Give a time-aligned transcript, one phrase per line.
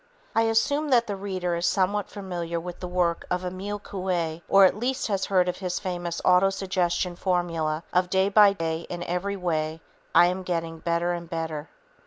[0.33, 4.65] I assume that the reader is somewhat familiar with the work of Emile Coué or
[4.65, 9.35] at least has heard of his famous autosuggestion formula of "Day by day, in every
[9.35, 9.79] way,
[10.15, 11.69] I'm getting better and better."